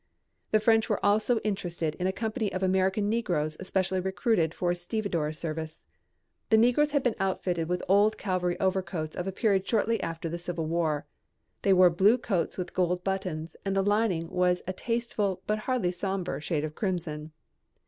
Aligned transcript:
The 0.49 0.59
French 0.59 0.89
were 0.89 1.05
also 1.05 1.37
interested 1.41 1.93
in 1.99 2.07
a 2.07 2.11
company 2.11 2.51
of 2.51 2.63
American 2.63 3.07
negroes 3.07 3.55
specially 3.61 3.99
recruited 3.99 4.51
for 4.51 4.73
stevedore 4.73 5.31
service. 5.31 5.85
The 6.49 6.57
negroes 6.57 6.89
had 6.93 7.03
been 7.03 7.13
outfitted 7.19 7.69
with 7.69 7.83
old 7.87 8.17
cavalry 8.17 8.59
overcoats 8.59 9.15
of 9.15 9.27
a 9.27 9.31
period 9.31 9.67
shortly 9.67 10.01
after 10.01 10.27
the 10.27 10.39
Civil 10.39 10.65
War. 10.65 11.05
They 11.61 11.71
were 11.73 11.91
blue 11.91 12.17
coats 12.17 12.57
with 12.57 12.73
gold 12.73 13.03
buttons 13.03 13.55
and 13.63 13.75
the 13.75 13.83
lining 13.83 14.31
was 14.31 14.63
a 14.65 14.73
tasteful 14.73 15.43
but 15.45 15.59
hardly 15.69 15.91
somber 15.91 16.41
shade 16.41 16.63
of 16.63 16.73
crimson. 16.73 17.31